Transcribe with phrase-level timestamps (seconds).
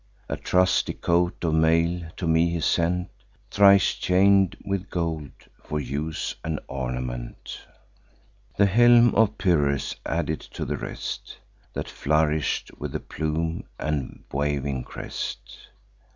[0.27, 3.11] A trusty coat of mail to me he sent,
[3.51, 5.29] Thrice chain'd with gold,
[5.63, 7.61] for use and ornament;
[8.57, 11.37] The helm of Pyrrhus added to the rest,
[11.73, 15.67] That flourish'd with a plume and waving crest.